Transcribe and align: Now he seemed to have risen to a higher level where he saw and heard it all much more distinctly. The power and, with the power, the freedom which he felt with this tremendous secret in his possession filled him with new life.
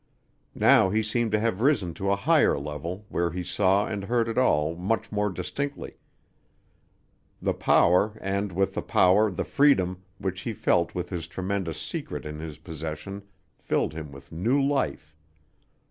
Now 0.55 0.89
he 0.89 1.03
seemed 1.03 1.31
to 1.33 1.39
have 1.39 1.61
risen 1.61 1.93
to 1.93 2.09
a 2.09 2.15
higher 2.15 2.57
level 2.57 3.05
where 3.09 3.29
he 3.29 3.43
saw 3.43 3.85
and 3.85 4.05
heard 4.05 4.27
it 4.27 4.35
all 4.35 4.75
much 4.75 5.11
more 5.11 5.29
distinctly. 5.29 5.97
The 7.39 7.53
power 7.53 8.17
and, 8.19 8.51
with 8.51 8.73
the 8.73 8.81
power, 8.81 9.29
the 9.29 9.45
freedom 9.45 10.01
which 10.17 10.41
he 10.41 10.53
felt 10.53 10.95
with 10.95 11.09
this 11.09 11.27
tremendous 11.27 11.79
secret 11.79 12.25
in 12.25 12.39
his 12.39 12.57
possession 12.57 13.25
filled 13.59 13.93
him 13.93 14.11
with 14.11 14.31
new 14.31 14.59
life. 14.59 15.15